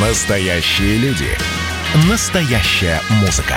Настоящие 0.00 0.96
люди. 0.98 1.26
Настоящая 2.08 3.00
музыка. 3.20 3.56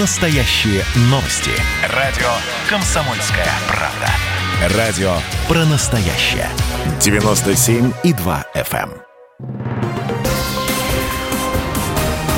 Настоящие 0.00 0.82
новости. 1.02 1.52
Радио 1.94 2.26
«Комсомольская 2.68 3.46
правда». 3.68 4.76
Радио 4.76 5.12
про 5.46 5.64
настоящее. 5.66 6.48
97,2 6.98 8.44
FM. 8.56 8.90
эм. 8.90 9.62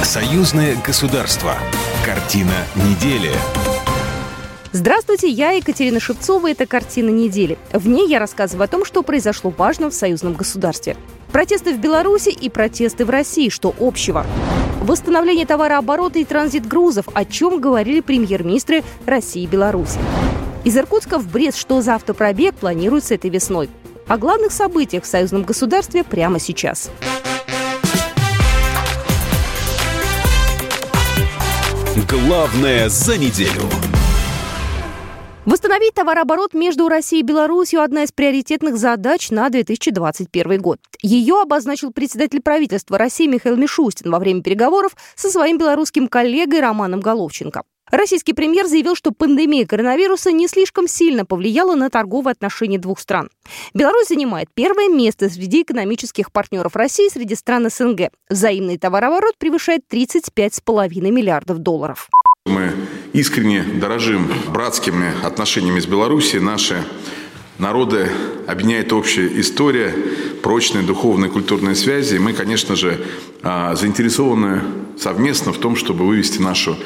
Союзное 0.05 0.77
государство. 0.85 1.55
Картина 2.05 2.67
недели. 2.77 3.33
Здравствуйте, 4.73 5.31
я 5.31 5.53
Екатерина 5.53 5.99
Шевцова. 5.99 6.51
Это 6.51 6.67
«Картина 6.67 7.09
недели». 7.09 7.57
В 7.73 7.89
ней 7.89 8.07
я 8.07 8.19
рассказываю 8.19 8.65
о 8.67 8.69
том, 8.69 8.85
что 8.85 9.03
произошло 9.03 9.51
важно 9.51 9.89
в 9.89 9.95
союзном 9.95 10.35
государстве. 10.35 10.95
Протесты 11.33 11.75
в 11.75 11.79
Беларуси 11.79 12.31
и 12.31 12.49
протесты 12.49 13.05
в 13.05 13.11
России. 13.11 13.49
Что 13.49 13.75
общего? 13.79 14.27
Восстановление 14.81 15.47
товарооборота 15.47 16.19
и 16.19 16.25
транзит 16.25 16.67
грузов. 16.67 17.07
О 17.15 17.25
чем 17.25 17.61
говорили 17.61 18.01
премьер-министры 18.01 18.83
России 19.07 19.45
и 19.45 19.47
Беларуси. 19.47 19.99
Из 20.65 20.77
Иркутска 20.77 21.19
в 21.19 21.31
Брест. 21.31 21.57
Что 21.57 21.83
за 21.83 21.95
автопробег 21.95 22.55
планируется 22.57 23.15
этой 23.15 23.31
весной? 23.31 23.71
О 24.09 24.19
главных 24.19 24.51
событиях 24.51 25.05
в 25.05 25.07
союзном 25.07 25.45
государстве 25.45 26.03
прямо 26.03 26.41
сейчас. 26.41 26.91
Главное 32.09 32.89
за 32.89 33.17
неделю. 33.17 33.90
Восстановить 35.47 35.95
товарооборот 35.95 36.53
между 36.53 36.87
Россией 36.89 37.23
и 37.23 37.25
Беларусью– 37.25 37.81
одна 37.83 38.03
из 38.03 38.13
приоритетных 38.13 38.77
задач 38.77 39.31
на 39.31 39.49
2021 39.49 40.61
год. 40.61 40.81
Ее 41.01 41.41
обозначил 41.41 41.93
председатель 41.93 42.43
правительства 42.43 42.99
России 42.99 43.27
Михаил 43.27 43.57
Мишустин 43.57 44.11
во 44.11 44.19
время 44.19 44.43
переговоров 44.43 44.95
со 45.15 45.31
своим 45.31 45.57
белорусским 45.57 46.09
коллегой 46.09 46.61
Романом 46.61 47.01
Головченко. 47.01 47.63
Российский 47.91 48.35
премьер 48.35 48.67
заявил, 48.67 48.95
что 48.95 49.13
пандемия 49.13 49.67
коронавируса 49.67 50.31
не 50.31 50.47
слишком 50.47 50.87
сильно 50.87 51.25
повлияла 51.25 51.75
на 51.75 51.89
торговые 51.89 52.33
отношения 52.33 52.79
двух 52.79 53.01
стран. 53.01 53.31
Беларусь 53.73 54.09
занимает 54.09 54.49
первое 54.53 54.89
место 54.89 55.31
среди 55.31 55.63
экономических 55.63 56.31
партнеров 56.33 56.77
России 56.77 57.09
среди 57.09 57.35
стран 57.35 57.69
СНГ. 57.71 58.11
Взаимный 58.29 58.77
товарооборот 58.77 59.39
превышает 59.39 59.83
35,5 59.91 61.01
миллиардов 61.11 61.59
долларов. 61.59 62.11
Мы 62.47 62.73
искренне 63.13 63.63
дорожим 63.63 64.29
братскими 64.49 65.13
отношениями 65.23 65.79
с 65.79 65.87
Белоруссией. 65.87 66.43
Наши 66.43 66.83
народы 67.59 68.09
объединяет 68.47 68.93
общая 68.93 69.29
история, 69.41 69.95
прочные 70.43 70.83
духовные 70.83 71.29
и 71.29 71.33
культурные 71.33 71.75
связи. 71.75 72.17
И 72.17 72.19
мы, 72.19 72.33
конечно 72.33 72.77
же, 72.77 73.05
а, 73.43 73.75
заинтересованы 73.75 74.63
совместно 74.99 75.53
в 75.53 75.59
том, 75.59 75.77
чтобы 75.77 76.07
вывести 76.07 76.41
нашу 76.41 76.77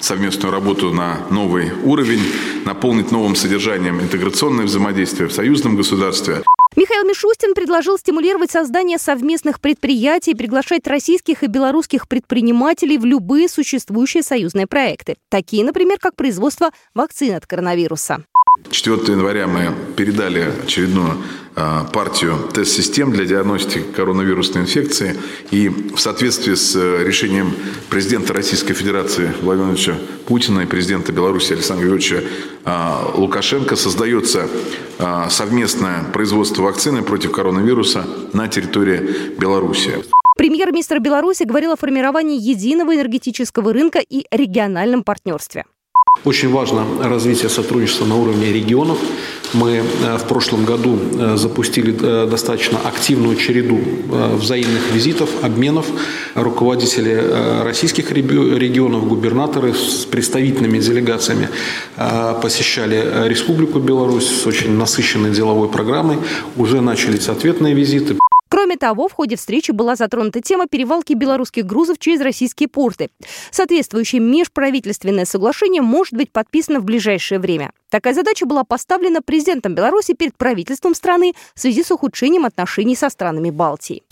совместную 0.00 0.52
работу 0.52 0.92
на 0.92 1.20
новый 1.30 1.72
уровень, 1.84 2.22
наполнить 2.64 3.10
новым 3.10 3.36
содержанием 3.36 4.00
интеграционное 4.00 4.66
взаимодействие 4.66 5.28
в 5.28 5.32
союзном 5.32 5.76
государстве. 5.76 6.42
Михаил 6.76 7.04
Мишустин 7.04 7.54
предложил 7.54 7.96
стимулировать 7.98 8.50
создание 8.50 8.98
совместных 8.98 9.60
предприятий 9.60 10.34
приглашать 10.34 10.88
российских 10.88 11.44
и 11.44 11.46
белорусских 11.46 12.08
предпринимателей 12.08 12.98
в 12.98 13.04
любые 13.04 13.48
существующие 13.48 14.24
союзные 14.24 14.66
проекты. 14.66 15.16
Такие, 15.28 15.64
например, 15.64 15.98
как 16.00 16.16
производство 16.16 16.72
вакцин 16.92 17.36
от 17.36 17.46
коронавируса. 17.46 18.24
4 18.70 19.12
января 19.12 19.46
мы 19.46 19.74
передали 19.96 20.52
очередную 20.64 21.22
а, 21.56 21.84
партию 21.84 22.50
тест-систем 22.52 23.12
для 23.12 23.24
диагностики 23.24 23.82
коронавирусной 23.94 24.62
инфекции. 24.62 25.16
И 25.52 25.68
в 25.68 25.98
соответствии 25.98 26.54
с 26.54 26.74
э, 26.74 27.04
решением 27.04 27.54
президента 27.88 28.32
Российской 28.32 28.74
Федерации 28.74 29.32
Владимира 29.42 29.72
Владимировича 29.72 29.94
Путина 30.26 30.60
и 30.60 30.66
президента 30.66 31.12
Беларуси 31.12 31.52
Александра 31.52 31.82
Григорьевича 31.82 32.24
а, 32.64 33.12
Лукашенко 33.14 33.76
создается 33.76 34.48
а, 34.98 35.30
совместное 35.30 36.02
производство 36.12 36.62
вакцины 36.62 37.02
против 37.02 37.30
коронавируса 37.30 38.04
на 38.32 38.48
территории 38.48 39.36
Беларуси. 39.38 40.04
Премьер-министр 40.36 40.98
Беларуси 40.98 41.44
говорил 41.44 41.72
о 41.72 41.76
формировании 41.76 42.40
единого 42.40 42.96
энергетического 42.96 43.72
рынка 43.72 44.00
и 44.00 44.26
региональном 44.32 45.04
партнерстве. 45.04 45.64
Очень 46.22 46.50
важно 46.50 46.86
развитие 47.02 47.50
сотрудничества 47.50 48.06
на 48.06 48.16
уровне 48.16 48.50
регионов. 48.50 48.98
Мы 49.52 49.82
э, 49.82 50.16
в 50.16 50.26
прошлом 50.26 50.64
году 50.64 50.96
э, 50.96 51.36
запустили 51.36 51.94
э, 52.00 52.26
достаточно 52.26 52.78
активную 52.78 53.36
череду 53.36 53.78
взаимных 54.36 54.90
визитов, 54.92 55.28
обменов. 55.42 55.86
Руководители 56.34 57.62
российских 57.62 58.10
регионов, 58.10 59.06
губернаторы 59.06 59.74
с 59.74 60.06
представительными 60.06 60.78
делегациями 60.78 61.48
посещали 62.42 63.28
Республику 63.28 63.78
Беларусь 63.78 64.26
с 64.26 64.46
очень 64.46 64.72
насыщенной 64.72 65.30
деловой 65.30 65.68
программой. 65.68 66.18
Уже 66.56 66.80
начались 66.80 67.28
ответные 67.28 67.74
визиты. 67.74 68.16
Кроме 68.54 68.76
того, 68.76 69.08
в 69.08 69.12
ходе 69.12 69.34
встречи 69.34 69.72
была 69.72 69.96
затронута 69.96 70.40
тема 70.40 70.68
перевалки 70.68 71.12
белорусских 71.12 71.66
грузов 71.66 71.98
через 71.98 72.20
российские 72.20 72.68
порты. 72.68 73.10
Соответствующее 73.50 74.20
межправительственное 74.20 75.24
соглашение 75.24 75.82
может 75.82 76.14
быть 76.14 76.30
подписано 76.30 76.78
в 76.78 76.84
ближайшее 76.84 77.40
время. 77.40 77.72
Такая 77.90 78.14
задача 78.14 78.46
была 78.46 78.62
поставлена 78.62 79.22
президентом 79.22 79.74
Беларуси 79.74 80.14
перед 80.14 80.36
правительством 80.36 80.94
страны 80.94 81.34
в 81.56 81.60
связи 81.60 81.82
с 81.82 81.90
ухудшением 81.90 82.44
отношений 82.44 82.94
со 82.94 83.08
странами 83.08 83.50
Балтии. 83.50 84.04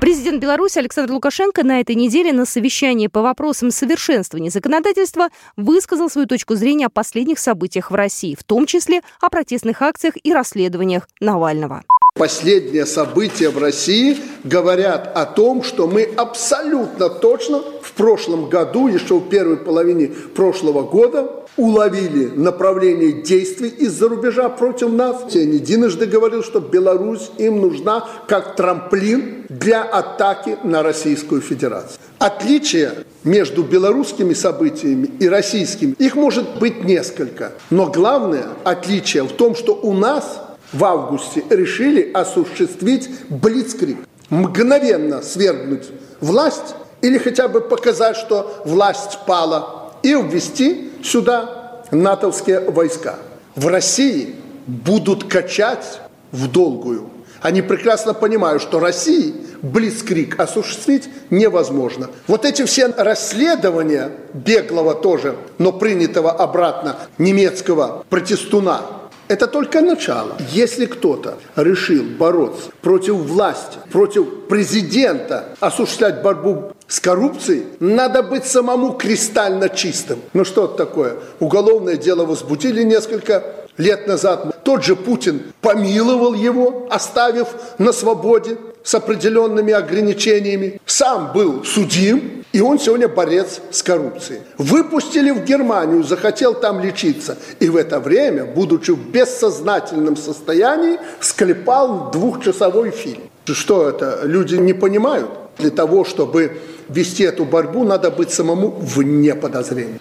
Президент 0.00 0.42
Беларуси 0.42 0.80
Александр 0.80 1.12
Лукашенко 1.12 1.62
на 1.62 1.80
этой 1.80 1.94
неделе 1.94 2.32
на 2.32 2.44
совещании 2.44 3.06
по 3.06 3.22
вопросам 3.22 3.70
совершенствования 3.70 4.50
законодательства 4.50 5.28
высказал 5.56 6.10
свою 6.10 6.26
точку 6.26 6.56
зрения 6.56 6.86
о 6.86 6.90
последних 6.90 7.38
событиях 7.38 7.92
в 7.92 7.94
России, 7.94 8.34
в 8.34 8.42
том 8.42 8.66
числе 8.66 9.02
о 9.20 9.30
протестных 9.30 9.80
акциях 9.80 10.14
и 10.20 10.32
расследованиях 10.32 11.08
Навального. 11.20 11.84
Последние 12.16 12.86
события 12.86 13.50
в 13.50 13.58
России 13.58 14.16
говорят 14.42 15.12
о 15.14 15.26
том, 15.26 15.62
что 15.62 15.86
мы 15.86 16.08
абсолютно 16.16 17.10
точно 17.10 17.62
в 17.82 17.92
прошлом 17.92 18.48
году, 18.48 18.88
еще 18.88 19.18
в 19.18 19.28
первой 19.28 19.58
половине 19.58 20.08
прошлого 20.34 20.82
года, 20.82 21.30
уловили 21.58 22.26
направление 22.28 23.22
действий 23.22 23.68
из-за 23.68 24.08
рубежа 24.08 24.48
против 24.48 24.92
нас. 24.92 25.24
Я 25.30 25.44
не 25.44 25.56
единожды 25.56 26.06
говорил, 26.06 26.42
что 26.42 26.60
Беларусь 26.60 27.30
им 27.36 27.60
нужна 27.60 28.08
как 28.26 28.56
трамплин 28.56 29.44
для 29.50 29.82
атаки 29.82 30.56
на 30.64 30.82
Российскую 30.82 31.42
Федерацию. 31.42 31.98
Отличие 32.18 33.04
между 33.24 33.62
белорусскими 33.62 34.32
событиями 34.32 35.10
и 35.18 35.28
российскими, 35.28 35.92
их 35.98 36.14
может 36.14 36.58
быть 36.58 36.82
несколько. 36.82 37.52
Но 37.68 37.86
главное 37.86 38.46
отличие 38.64 39.24
в 39.24 39.32
том, 39.32 39.54
что 39.54 39.74
у 39.74 39.92
нас 39.92 40.45
в 40.72 40.84
августе 40.84 41.44
решили 41.50 42.10
осуществить 42.12 43.10
блицкрик. 43.28 43.98
Мгновенно 44.30 45.22
свергнуть 45.22 45.88
власть 46.20 46.74
или 47.00 47.18
хотя 47.18 47.48
бы 47.48 47.60
показать, 47.60 48.16
что 48.16 48.62
власть 48.64 49.18
пала, 49.26 49.92
и 50.02 50.12
ввести 50.14 50.90
сюда 51.02 51.82
натовские 51.90 52.60
войска. 52.60 53.16
В 53.54 53.68
России 53.68 54.34
будут 54.66 55.24
качать 55.24 56.00
в 56.32 56.50
долгую. 56.50 57.10
Они 57.42 57.62
прекрасно 57.62 58.14
понимают, 58.14 58.62
что 58.62 58.80
России 58.80 59.34
блицкрик 59.62 60.38
осуществить 60.40 61.08
невозможно. 61.30 62.08
Вот 62.26 62.44
эти 62.44 62.64
все 62.64 62.88
расследования 62.88 64.10
беглого 64.32 64.94
тоже, 64.94 65.36
но 65.58 65.72
принятого 65.72 66.32
обратно 66.32 66.96
немецкого 67.18 68.04
протестуна, 68.08 68.82
это 69.28 69.46
только 69.46 69.80
начало. 69.80 70.36
Если 70.52 70.86
кто-то 70.86 71.38
решил 71.56 72.04
бороться 72.04 72.70
против 72.82 73.14
власти, 73.14 73.78
против 73.90 74.46
президента, 74.48 75.56
осуществлять 75.60 76.22
борьбу 76.22 76.72
с 76.86 77.00
коррупцией, 77.00 77.64
надо 77.80 78.22
быть 78.22 78.46
самому 78.46 78.92
кристально 78.92 79.68
чистым. 79.68 80.20
Ну 80.32 80.44
что 80.44 80.66
это 80.66 80.74
такое? 80.74 81.16
Уголовное 81.40 81.96
дело 81.96 82.24
возбудили 82.24 82.82
несколько 82.82 83.42
лет 83.76 84.06
назад. 84.06 84.62
Тот 84.64 84.84
же 84.84 84.96
Путин 84.96 85.42
помиловал 85.60 86.34
его, 86.34 86.86
оставив 86.90 87.48
на 87.78 87.92
свободе 87.92 88.56
с 88.82 88.94
определенными 88.94 89.72
ограничениями. 89.72 90.80
Сам 90.86 91.32
был 91.32 91.64
судим, 91.64 92.44
и 92.56 92.60
он 92.62 92.78
сегодня 92.78 93.06
борец 93.06 93.60
с 93.70 93.82
коррупцией. 93.82 94.40
Выпустили 94.56 95.30
в 95.30 95.44
Германию, 95.44 96.02
захотел 96.02 96.54
там 96.54 96.80
лечиться. 96.80 97.36
И 97.60 97.68
в 97.68 97.76
это 97.76 98.00
время, 98.00 98.46
будучи 98.46 98.92
в 98.92 99.10
бессознательном 99.10 100.16
состоянии, 100.16 100.98
склепал 101.20 102.10
двухчасовой 102.10 102.92
фильм. 102.92 103.20
Что 103.44 103.90
это? 103.90 104.20
Люди 104.24 104.54
не 104.54 104.72
понимают? 104.72 105.28
Для 105.58 105.68
того, 105.68 106.06
чтобы 106.06 106.56
вести 106.88 107.24
эту 107.24 107.44
борьбу, 107.44 107.84
надо 107.84 108.10
быть 108.10 108.30
самому 108.30 108.70
вне 108.70 109.34
подозрений. 109.34 110.00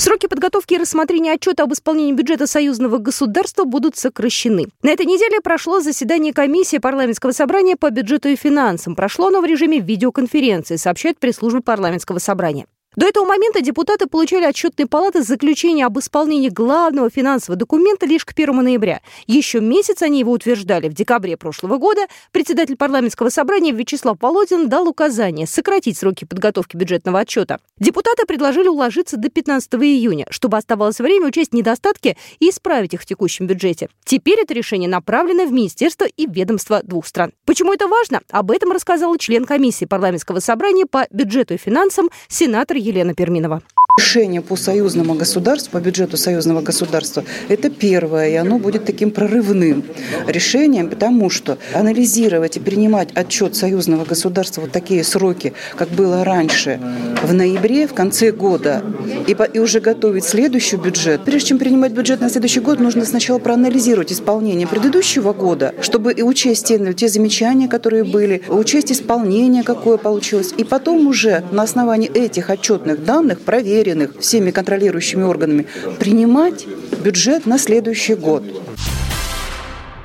Сроки 0.00 0.28
подготовки 0.28 0.74
и 0.74 0.78
рассмотрения 0.78 1.32
отчета 1.32 1.64
об 1.64 1.72
исполнении 1.72 2.12
бюджета 2.12 2.46
союзного 2.46 2.98
государства 2.98 3.64
будут 3.64 3.96
сокращены. 3.96 4.68
На 4.82 4.90
этой 4.90 5.06
неделе 5.06 5.40
прошло 5.40 5.80
заседание 5.80 6.32
комиссии 6.32 6.78
парламентского 6.78 7.32
собрания 7.32 7.74
по 7.74 7.90
бюджету 7.90 8.28
и 8.28 8.36
финансам. 8.36 8.94
Прошло 8.94 9.26
оно 9.26 9.40
в 9.40 9.44
режиме 9.44 9.80
видеоконференции, 9.80 10.76
сообщает 10.76 11.18
пресс-служба 11.18 11.62
парламентского 11.62 12.20
собрания. 12.20 12.66
До 12.96 13.06
этого 13.06 13.26
момента 13.26 13.60
депутаты 13.60 14.06
получали 14.06 14.46
отчетные 14.46 14.86
палаты 14.86 15.22
заключение 15.22 15.84
об 15.84 15.98
исполнении 15.98 16.48
главного 16.48 17.10
финансового 17.10 17.58
документа 17.58 18.06
лишь 18.06 18.24
к 18.24 18.32
1 18.34 18.56
ноября. 18.56 19.02
Еще 19.26 19.60
месяц 19.60 20.00
они 20.00 20.20
его 20.20 20.32
утверждали. 20.32 20.88
В 20.88 20.94
декабре 20.94 21.36
прошлого 21.36 21.76
года 21.76 22.06
председатель 22.32 22.76
парламентского 22.76 23.28
собрания 23.28 23.72
Вячеслав 23.72 24.16
Володин 24.20 24.70
дал 24.70 24.88
указание 24.88 25.46
сократить 25.46 25.98
сроки 25.98 26.24
подготовки 26.24 26.76
бюджетного 26.76 27.20
отчета. 27.20 27.58
Депутаты 27.78 28.24
предложили 28.24 28.68
уложиться 28.68 29.18
до 29.18 29.28
15 29.28 29.74
июня, 29.74 30.26
чтобы 30.30 30.56
оставалось 30.56 30.98
время 30.98 31.26
учесть 31.26 31.52
недостатки 31.52 32.16
и 32.40 32.48
исправить 32.48 32.94
их 32.94 33.02
в 33.02 33.06
текущем 33.06 33.46
бюджете. 33.46 33.90
Теперь 34.04 34.40
это 34.40 34.54
решение 34.54 34.88
направлено 34.88 35.44
в 35.44 35.52
министерство 35.52 36.06
и 36.06 36.26
ведомство 36.26 36.80
двух 36.82 37.06
стран. 37.06 37.32
Почему 37.44 37.74
это 37.74 37.86
важно? 37.86 38.22
Об 38.30 38.50
этом 38.50 38.72
рассказал 38.72 39.14
член 39.18 39.44
комиссии 39.44 39.84
парламентского 39.84 40.40
собрания 40.40 40.86
по 40.86 41.06
бюджету 41.10 41.52
и 41.52 41.58
финансам 41.58 42.08
сенатор 42.28 42.77
Елена 42.78 43.14
Перминова. 43.14 43.62
Решение 43.98 44.42
по 44.42 44.54
союзному 44.54 45.14
государству, 45.14 45.72
по 45.72 45.80
бюджету 45.80 46.16
союзного 46.16 46.60
государства, 46.60 47.24
это 47.48 47.68
первое, 47.68 48.28
и 48.28 48.34
оно 48.36 48.60
будет 48.60 48.84
таким 48.84 49.10
прорывным 49.10 49.82
решением, 50.28 50.88
потому 50.88 51.30
что 51.30 51.58
анализировать 51.74 52.56
и 52.56 52.60
принимать 52.60 53.08
отчет 53.16 53.56
союзного 53.56 54.04
государства 54.04 54.60
вот 54.60 54.70
такие 54.70 55.02
сроки, 55.02 55.52
как 55.74 55.88
было 55.88 56.22
раньше, 56.22 56.78
в 57.24 57.34
ноябре, 57.34 57.88
в 57.88 57.92
конце 57.92 58.30
года, 58.30 58.84
и, 59.26 59.34
по, 59.34 59.42
и 59.42 59.58
уже 59.58 59.80
готовить 59.80 60.24
следующий 60.24 60.76
бюджет. 60.76 61.24
Прежде 61.24 61.48
чем 61.48 61.58
принимать 61.58 61.90
бюджет 61.90 62.20
на 62.20 62.30
следующий 62.30 62.60
год, 62.60 62.78
нужно 62.78 63.04
сначала 63.04 63.40
проанализировать 63.40 64.12
исполнение 64.12 64.68
предыдущего 64.68 65.32
года, 65.32 65.74
чтобы 65.80 66.12
и 66.12 66.22
учесть 66.22 66.66
те, 66.66 66.94
те 66.94 67.08
замечания, 67.08 67.66
которые 67.66 68.04
были, 68.04 68.42
учесть 68.48 68.92
исполнение, 68.92 69.64
какое 69.64 69.96
получилось, 69.96 70.54
и 70.56 70.62
потом 70.62 71.08
уже 71.08 71.42
на 71.50 71.64
основании 71.64 72.08
этих 72.08 72.48
отчетных 72.48 73.04
данных 73.04 73.40
проверить, 73.40 73.87
проверенных 73.88 74.20
всеми 74.20 74.50
контролирующими 74.50 75.22
органами, 75.22 75.66
принимать 75.98 76.66
бюджет 77.02 77.46
на 77.46 77.58
следующий 77.58 78.14
год. 78.14 78.42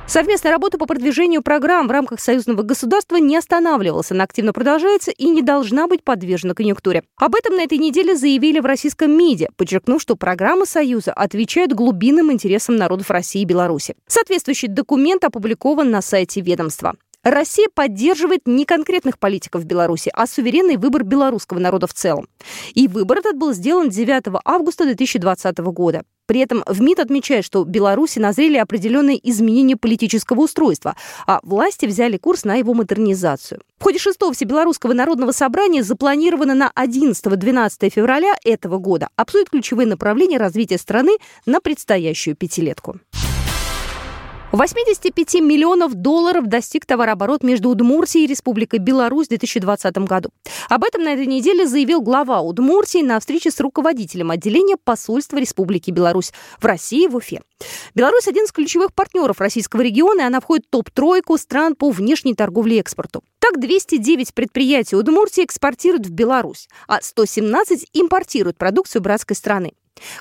Совместная 0.06 0.52
работа 0.52 0.78
по 0.78 0.86
продвижению 0.86 1.42
программ 1.42 1.88
в 1.88 1.90
рамках 1.90 2.20
союзного 2.20 2.62
государства 2.62 3.16
не 3.16 3.36
останавливалась, 3.36 4.12
она 4.12 4.24
активно 4.24 4.52
продолжается 4.52 5.10
и 5.10 5.28
не 5.28 5.42
должна 5.42 5.86
быть 5.86 6.04
подвержена 6.04 6.54
конъюнктуре. 6.54 7.02
Об 7.16 7.34
этом 7.34 7.56
на 7.56 7.62
этой 7.62 7.78
неделе 7.78 8.14
заявили 8.14 8.60
в 8.60 8.66
российском 8.66 9.10
МИДе, 9.16 9.48
подчеркнув, 9.56 10.00
что 10.00 10.14
программы 10.14 10.66
Союза 10.66 11.12
отвечают 11.12 11.72
глубинным 11.72 12.30
интересам 12.30 12.76
народов 12.76 13.10
России 13.10 13.42
и 13.42 13.46
Беларуси. 13.46 13.96
Соответствующий 14.06 14.68
документ 14.68 15.24
опубликован 15.24 15.90
на 15.90 16.02
сайте 16.02 16.42
ведомства. 16.42 16.94
Россия 17.24 17.68
поддерживает 17.74 18.42
не 18.46 18.66
конкретных 18.66 19.18
политиков 19.18 19.62
в 19.62 19.64
Беларуси, 19.64 20.10
а 20.12 20.26
суверенный 20.26 20.76
выбор 20.76 21.04
белорусского 21.04 21.58
народа 21.58 21.86
в 21.86 21.94
целом. 21.94 22.28
И 22.74 22.86
выбор 22.86 23.18
этот 23.18 23.36
был 23.38 23.54
сделан 23.54 23.88
9 23.88 24.40
августа 24.44 24.84
2020 24.84 25.58
года. 25.58 26.02
При 26.26 26.40
этом 26.40 26.62
в 26.66 26.80
МИД 26.80 27.00
отмечает, 27.00 27.44
что 27.44 27.64
в 27.64 27.68
Беларуси 27.68 28.18
назрели 28.18 28.56
определенные 28.56 29.18
изменения 29.30 29.76
политического 29.76 30.40
устройства, 30.40 30.96
а 31.26 31.40
власти 31.42 31.86
взяли 31.86 32.18
курс 32.18 32.44
на 32.44 32.56
его 32.56 32.74
модернизацию. 32.74 33.60
В 33.78 33.84
ходе 33.84 33.98
6 33.98 34.18
Всебелорусского 34.32 34.92
народного 34.92 35.32
собрания 35.32 35.82
запланировано 35.82 36.54
на 36.54 36.72
11-12 36.76 37.90
февраля 37.90 38.34
этого 38.44 38.78
года 38.78 39.08
обсудить 39.16 39.50
ключевые 39.50 39.86
направления 39.86 40.38
развития 40.38 40.78
страны 40.78 41.16
на 41.46 41.60
предстоящую 41.60 42.36
пятилетку. 42.36 43.00
85 44.54 45.34
миллионов 45.40 45.94
долларов 45.94 46.46
достиг 46.46 46.86
товарооборот 46.86 47.42
между 47.42 47.70
Удмуртией 47.70 48.24
и 48.24 48.28
Республикой 48.28 48.78
Беларусь 48.78 49.26
в 49.26 49.30
2020 49.30 49.98
году. 49.98 50.30
Об 50.68 50.84
этом 50.84 51.02
на 51.02 51.14
этой 51.14 51.26
неделе 51.26 51.66
заявил 51.66 52.00
глава 52.00 52.40
Удмуртии 52.40 53.02
на 53.02 53.18
встрече 53.18 53.50
с 53.50 53.58
руководителем 53.58 54.30
отделения 54.30 54.76
посольства 54.76 55.38
Республики 55.38 55.90
Беларусь 55.90 56.32
в 56.60 56.64
России 56.64 57.08
в 57.08 57.16
Уфе. 57.16 57.42
Беларусь 57.96 58.28
один 58.28 58.44
из 58.44 58.52
ключевых 58.52 58.94
партнеров 58.94 59.40
российского 59.40 59.80
региона, 59.80 60.20
и 60.20 60.24
она 60.24 60.40
входит 60.40 60.66
в 60.66 60.70
топ-тройку 60.70 61.36
стран 61.36 61.74
по 61.74 61.90
внешней 61.90 62.34
торговле 62.34 62.76
и 62.76 62.80
экспорту. 62.80 63.24
Так, 63.40 63.58
209 63.58 64.34
предприятий 64.34 64.94
Удмуртии 64.94 65.44
экспортируют 65.44 66.06
в 66.06 66.12
Беларусь, 66.12 66.68
а 66.86 67.00
117 67.02 67.88
импортируют 67.92 68.56
продукцию 68.56 69.02
братской 69.02 69.34
страны. 69.34 69.72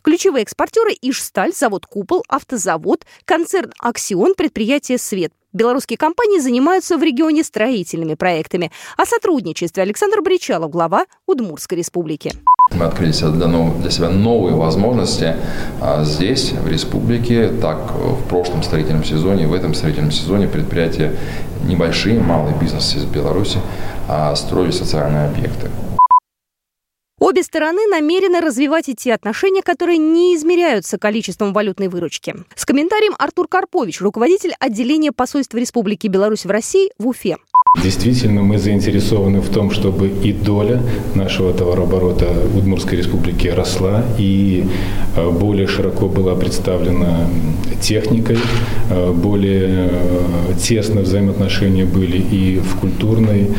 Ключевые 0.01 0.43
экспортеры– 0.43 0.91
Ижсталь, 1.01 1.53
завод 1.53 1.85
«Купол», 1.85 2.23
автозавод, 2.27 3.05
концерн 3.25 3.71
«Аксион», 3.79 4.35
предприятие 4.35 4.97
«Свет». 4.97 5.31
Белорусские 5.53 5.97
компании 5.97 6.39
занимаются 6.39 6.97
в 6.97 7.03
регионе 7.03 7.43
строительными 7.43 8.15
проектами. 8.15 8.71
О 8.97 9.05
сотрудничестве 9.05 9.83
Александр 9.83 10.21
Бричалов, 10.21 10.71
глава 10.71 11.05
Удмурской 11.27 11.77
республики. 11.77 12.33
Мы 12.71 12.85
открыли 12.85 13.11
для 13.11 13.91
себя 13.91 14.09
новые 14.09 14.55
возможности 14.55 15.35
а 15.79 16.03
здесь, 16.05 16.53
в 16.53 16.67
республике, 16.67 17.49
так 17.49 17.91
в 17.91 18.27
прошлом 18.27 18.63
строительном 18.63 19.03
сезоне, 19.03 19.45
в 19.45 19.53
этом 19.53 19.75
строительном 19.75 20.11
сезоне 20.11 20.47
предприятия 20.47 21.15
небольшие, 21.65 22.19
малый 22.19 22.55
бизнес 22.59 22.95
из 22.95 23.05
Беларуси 23.05 23.59
а 24.07 24.35
строили 24.35 24.71
социальные 24.71 25.27
объекты. 25.27 25.69
Обе 27.44 27.48
стороны 27.48 27.88
намерены 27.88 28.40
развивать 28.40 28.88
эти 28.88 29.10
отношения, 29.10 29.62
которые 29.62 29.98
не 29.98 30.34
измеряются 30.34 30.98
количеством 30.98 31.51
валютной 31.51 31.90
выручки. 31.90 32.36
С 32.56 32.66
комментарием 32.66 33.16
Артур 33.19 33.50
Карпович, 33.50 34.00
руководитель 34.00 34.54
отделения 34.60 35.12
посольства 35.12 35.57
Республики 35.57 36.07
Беларусь 36.07 36.45
в 36.45 36.50
России 36.50 36.94
в 36.98 37.06
Уфе. 37.06 37.36
Действительно, 37.83 38.43
мы 38.43 38.59
заинтересованы 38.59 39.41
в 39.41 39.49
том, 39.49 39.69
чтобы 39.71 40.07
и 40.07 40.31
доля 40.31 40.81
нашего 41.15 41.51
товарооборота 41.53 42.27
в 42.53 42.57
Удмуртской 42.57 42.99
республике 42.99 43.53
росла, 43.53 44.05
и 44.17 44.65
э, 45.17 45.29
более 45.31 45.67
широко 45.67 46.07
была 46.07 46.35
представлена 46.35 47.27
техникой, 47.81 48.37
э, 48.89 49.11
более 49.11 49.89
э, 49.91 50.53
тесно 50.61 51.01
взаимоотношения 51.01 51.83
были 51.83 52.17
и 52.19 52.59
в 52.59 52.79
культурной 52.79 53.49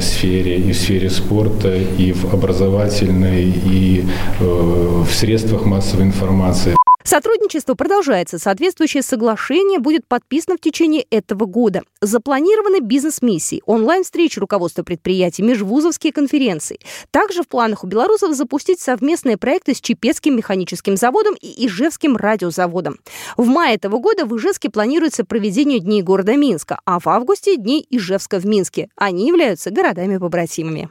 сфере, 0.00 0.56
и 0.58 0.72
в 0.72 0.76
сфере 0.76 1.10
спорта, 1.10 1.74
и 1.74 2.12
в 2.12 2.32
образовательной, 2.32 3.44
и 3.44 4.04
в 4.38 5.10
средствах 5.10 5.64
массовой 5.64 6.04
информации. 6.04 6.76
Сотрудничество 7.06 7.74
продолжается. 7.74 8.38
Соответствующее 8.38 9.02
соглашение 9.02 9.78
будет 9.78 10.06
подписано 10.06 10.56
в 10.56 10.60
течение 10.60 11.02
этого 11.10 11.44
года. 11.44 11.82
Запланированы 12.00 12.80
бизнес-миссии, 12.80 13.62
онлайн-встречи 13.66 14.38
руководства 14.38 14.84
предприятий, 14.84 15.42
межвузовские 15.42 16.14
конференции. 16.14 16.80
Также 17.10 17.42
в 17.42 17.48
планах 17.48 17.84
у 17.84 17.86
белорусов 17.86 18.34
запустить 18.34 18.80
совместные 18.80 19.36
проекты 19.36 19.74
с 19.74 19.82
Чепецким 19.82 20.34
механическим 20.34 20.96
заводом 20.96 21.34
и 21.38 21.66
Ижевским 21.66 22.16
радиозаводом. 22.16 22.98
В 23.36 23.46
мае 23.46 23.74
этого 23.74 23.98
года 23.98 24.24
в 24.24 24.34
Ижевске 24.38 24.70
планируется 24.70 25.26
проведение 25.26 25.80
Дней 25.80 26.00
города 26.00 26.36
Минска, 26.36 26.80
а 26.86 26.98
в 27.00 27.06
августе– 27.06 27.56
Дней 27.58 27.86
Ижевска 27.90 28.40
в 28.40 28.46
Минске. 28.46 28.88
Они 28.96 29.28
являются 29.28 29.70
городами-побратимами. 29.70 30.88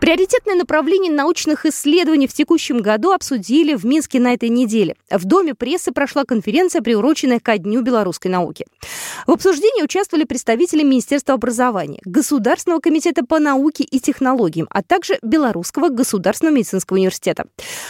Приоритетное 0.00 0.54
направление 0.54 1.12
научных 1.12 1.66
исследований 1.66 2.26
в 2.26 2.32
текущем 2.32 2.78
году 2.78 3.12
обсудили 3.12 3.74
в 3.74 3.84
Минске 3.84 4.18
на 4.18 4.32
этой 4.32 4.48
неделе. 4.48 4.96
В 5.10 5.26
Доме 5.26 5.54
прессы 5.54 5.92
прошла 5.92 6.24
конференция, 6.24 6.80
приуроченная 6.80 7.38
ко 7.38 7.58
Дню 7.58 7.82
белорусской 7.82 8.30
науки. 8.30 8.64
В 9.26 9.32
обсуждении 9.32 9.82
участвовали 9.82 10.24
представители 10.24 10.82
Министерства 10.82 11.34
образования, 11.34 12.00
Государственного 12.06 12.80
комитета 12.80 13.26
по 13.26 13.38
науке 13.38 13.84
и 13.84 14.00
технологиям, 14.00 14.68
а 14.70 14.82
также 14.82 15.18
Белорусского 15.20 15.90
государственного 15.90 16.56
медицинского 16.56 16.96
университета. 16.96 17.44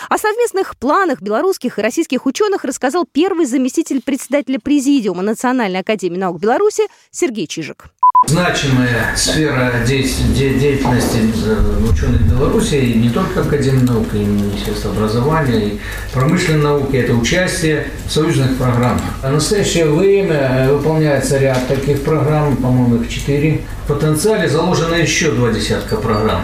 О 0.08 0.18
совместных 0.18 0.76
планах 0.76 1.22
белорусских 1.22 1.78
и 1.78 1.82
российских 1.82 2.26
ученых 2.26 2.64
рассказал 2.64 3.06
первый 3.10 3.46
заместитель 3.46 4.02
председателя 4.02 4.58
Президиума 4.58 5.22
Национальной 5.22 5.80
академии 5.80 6.18
наук 6.18 6.40
Беларуси 6.40 6.82
Сергей 7.12 7.46
Чижик. 7.46 7.86
Значимая 8.30 9.16
сфера 9.16 9.72
деятельности 9.84 11.18
э, 11.46 11.90
ученых 11.90 12.20
Беларуси, 12.20 12.74
и 12.74 12.94
не 12.98 13.08
только 13.08 13.40
Академия 13.40 13.82
наук, 13.82 14.06
и 14.12 14.18
Министерство 14.18 14.92
образования, 14.92 15.60
и 15.60 15.80
промышленной 16.12 16.62
науки, 16.62 16.96
это 16.96 17.14
участие 17.14 17.88
в 18.06 18.12
союзных 18.12 18.56
программах. 18.56 19.02
В 19.22 19.28
настоящее 19.32 19.86
время 19.86 20.36
э, 20.36 20.72
выполняется 20.72 21.38
ряд 21.38 21.66
таких 21.66 22.02
программ, 22.02 22.56
по-моему, 22.56 23.02
их 23.02 23.08
четыре. 23.08 23.62
В 23.84 23.94
потенциале 23.94 24.48
заложено 24.48 24.94
еще 24.94 25.32
два 25.32 25.50
десятка 25.50 25.96
программ. 25.96 26.42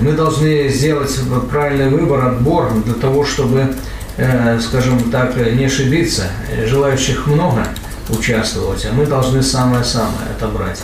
И 0.00 0.02
мы 0.02 0.12
должны 0.12 0.68
сделать 0.70 1.14
правильный 1.50 1.90
выбор, 1.90 2.24
отбор 2.24 2.72
для 2.84 2.94
того, 2.94 3.24
чтобы, 3.24 3.76
э, 4.16 4.58
скажем 4.60 5.10
так, 5.10 5.36
не 5.36 5.66
ошибиться. 5.66 6.24
Желающих 6.66 7.26
много 7.26 7.68
участвовать, 8.08 8.86
а 8.86 8.92
мы 8.92 9.06
должны 9.06 9.42
самое-самое 9.42 10.30
отобрать. 10.36 10.80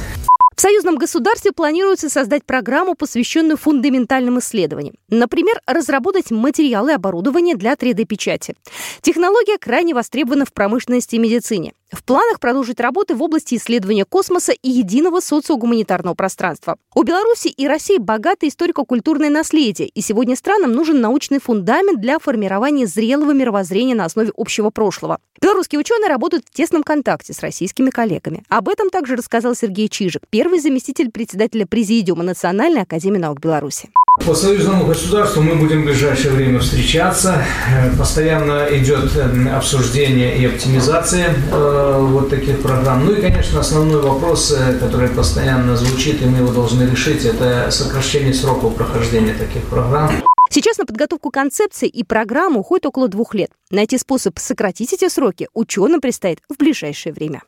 В 0.58 0.60
союзном 0.60 0.96
государстве 0.96 1.52
планируется 1.52 2.08
создать 2.10 2.44
программу, 2.44 2.96
посвященную 2.96 3.56
фундаментальным 3.56 4.40
исследованиям. 4.40 4.96
Например, 5.08 5.60
разработать 5.66 6.32
материалы 6.32 6.90
и 6.90 6.94
оборудование 6.94 7.54
для 7.54 7.74
3D-печати. 7.74 8.56
Технология 9.00 9.56
крайне 9.58 9.94
востребована 9.94 10.44
в 10.44 10.52
промышленности 10.52 11.14
и 11.14 11.20
медицине. 11.20 11.74
В 11.90 12.04
планах 12.04 12.38
продолжить 12.38 12.80
работы 12.80 13.14
в 13.14 13.23
области 13.23 13.54
исследования 13.54 14.04
космоса 14.04 14.52
и 14.52 14.68
единого 14.68 15.21
социогуманитарного 15.21 16.14
пространства. 16.14 16.76
У 16.95 17.02
Беларуси 17.02 17.49
и 17.49 17.66
России 17.66 17.97
богатое 17.97 18.50
историко-культурное 18.50 19.30
наследие, 19.30 19.88
и 19.88 20.02
сегодня 20.02 20.37
странам 20.37 20.73
нужен 20.73 21.00
научный 21.00 21.40
фундамент 21.40 22.00
для 22.00 22.18
формирования 22.18 22.87
зрелого 22.87 23.33
мировоззрения 23.33 23.95
на 23.95 24.04
основе 24.04 24.33
общего 24.37 24.68
прошлого. 24.68 25.18
Белорусские 25.40 25.80
ученые 25.80 26.09
работают 26.09 26.45
в 26.45 26.54
тесном 26.54 26.83
контакте 26.83 27.33
с 27.33 27.40
российскими 27.40 27.88
коллегами. 27.88 28.42
Об 28.50 28.68
этом 28.68 28.90
также 28.90 29.16
рассказал 29.16 29.54
Сергей 29.54 29.88
Чижик, 29.88 30.23
первый 30.28 30.61
заместитель 30.61 31.11
председателя 31.11 31.66
Президиума 31.66 32.23
Национальной 32.23 32.83
академии 32.83 33.18
наук 33.18 33.40
Беларуси. 33.40 33.88
По 34.25 34.34
союзному 34.34 34.87
государству 34.87 35.42
мы 35.42 35.54
будем 35.54 35.82
в 35.82 35.84
ближайшее 35.87 36.32
время 36.32 36.58
встречаться. 36.58 37.44
Э, 37.72 37.96
постоянно 37.96 38.66
идет 38.70 39.16
э, 39.16 39.48
обсуждение 39.48 40.37
и 40.37 40.44
оптимизация 40.44 41.34
э, 41.50 41.98
вот 42.00 42.28
таких 42.28 42.60
программ. 42.60 43.06
Ну 43.06 43.12
и, 43.12 43.22
конечно, 43.22 43.60
основной 43.60 44.02
вопрос, 44.02 44.54
который 44.80 45.08
постоянно 45.08 45.76
звучит, 45.76 46.20
и 46.22 46.26
мы 46.26 46.38
его 46.38 46.52
должны 46.52 46.82
решить, 46.82 47.25
это 47.25 47.70
сокращение 47.70 48.34
сроков 48.34 48.75
прохождения 48.75 49.34
таких 49.34 49.62
программ. 49.64 50.10
Сейчас 50.50 50.78
на 50.78 50.87
подготовку 50.87 51.30
концепции 51.30 51.88
и 51.88 52.04
программы 52.04 52.60
уходит 52.60 52.87
около 52.87 53.08
двух 53.08 53.34
лет. 53.34 53.50
Найти 53.70 53.98
способ 53.98 54.38
сократить 54.38 54.92
эти 54.92 55.08
сроки 55.08 55.48
ученым 55.54 56.00
предстоит 56.00 56.40
в 56.48 56.56
ближайшее 56.56 57.12
время. 57.12 57.42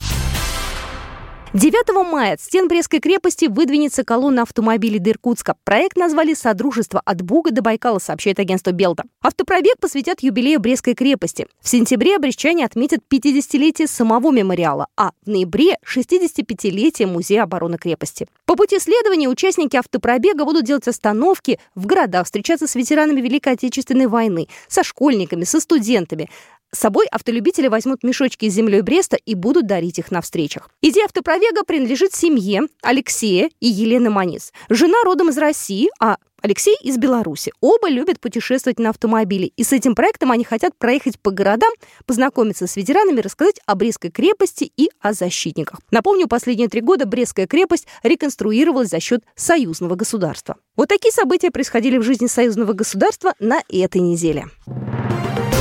9 1.52 2.08
мая 2.08 2.34
от 2.34 2.40
стен 2.40 2.68
Брестской 2.68 3.00
крепости 3.00 3.46
выдвинется 3.46 4.04
колонна 4.04 4.42
автомобилей 4.42 5.00
до 5.00 5.10
Иркутска. 5.10 5.56
Проект 5.64 5.96
назвали 5.96 6.32
«Содружество 6.32 7.02
от 7.04 7.22
Буга 7.22 7.50
до 7.50 7.60
Байкала», 7.60 7.98
сообщает 7.98 8.38
агентство 8.38 8.70
Белта. 8.70 9.02
Автопробег 9.20 9.74
посвятят 9.80 10.20
юбилею 10.20 10.60
Брестской 10.60 10.94
крепости. 10.94 11.48
В 11.60 11.68
сентябре 11.68 12.20
брестчане 12.20 12.64
отметят 12.64 13.00
50-летие 13.12 13.88
самого 13.88 14.30
мемориала, 14.30 14.86
а 14.96 15.10
в 15.26 15.28
ноябре 15.28 15.76
65-летие 15.84 17.06
Музея 17.06 17.42
обороны 17.42 17.78
крепости. 17.78 18.28
По 18.46 18.54
пути 18.54 18.78
следования 18.78 19.28
участники 19.28 19.74
автопробега 19.74 20.44
будут 20.44 20.64
делать 20.64 20.86
остановки 20.86 21.58
в 21.74 21.84
городах, 21.84 22.26
встречаться 22.26 22.68
с 22.68 22.76
ветеранами 22.76 23.20
Великой 23.20 23.54
Отечественной 23.54 24.06
войны, 24.06 24.46
со 24.68 24.84
школьниками, 24.84 25.42
со 25.42 25.58
студентами. 25.58 26.30
С 26.72 26.78
собой 26.78 27.06
автолюбители 27.10 27.66
возьмут 27.66 28.04
мешочки 28.04 28.48
с 28.48 28.54
землей 28.54 28.82
Бреста 28.82 29.16
и 29.16 29.34
будут 29.34 29.66
дарить 29.66 29.98
их 29.98 30.12
на 30.12 30.20
встречах. 30.20 30.70
Идея 30.80 31.06
автопробега 31.06 31.64
принадлежит 31.64 32.14
семье 32.14 32.62
Алексея 32.80 33.50
и 33.58 33.66
Елены 33.66 34.08
Манис. 34.10 34.52
Жена 34.68 35.02
родом 35.04 35.30
из 35.30 35.38
России, 35.38 35.88
а 35.98 36.18
Алексей 36.42 36.76
из 36.80 36.96
Беларуси. 36.96 37.52
Оба 37.60 37.90
любят 37.90 38.20
путешествовать 38.20 38.78
на 38.78 38.90
автомобиле. 38.90 39.48
И 39.56 39.64
с 39.64 39.72
этим 39.72 39.96
проектом 39.96 40.30
они 40.30 40.44
хотят 40.44 40.76
проехать 40.78 41.18
по 41.18 41.32
городам, 41.32 41.72
познакомиться 42.06 42.68
с 42.68 42.76
ветеранами, 42.76 43.20
рассказать 43.20 43.60
о 43.66 43.74
Брестской 43.74 44.10
крепости 44.10 44.70
и 44.76 44.90
о 45.00 45.12
защитниках. 45.12 45.80
Напомню, 45.90 46.28
последние 46.28 46.68
три 46.68 46.82
года 46.82 47.04
Брестская 47.04 47.48
крепость 47.48 47.88
реконструировалась 48.04 48.90
за 48.90 49.00
счет 49.00 49.22
союзного 49.34 49.96
государства. 49.96 50.56
Вот 50.76 50.88
такие 50.88 51.12
события 51.12 51.50
происходили 51.50 51.98
в 51.98 52.04
жизни 52.04 52.28
союзного 52.28 52.74
государства 52.74 53.34
на 53.40 53.60
этой 53.68 54.00
неделе. 54.00 54.46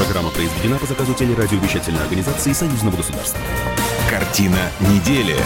Программа 0.09 0.31
произведена 0.31 0.79
по 0.79 0.87
заказу 0.87 1.13
телерадиовещательной 1.13 2.01
организации 2.01 2.51
Союзного 2.51 2.97
государства. 2.97 3.39
Картина 4.09 4.71
недели. 4.79 5.37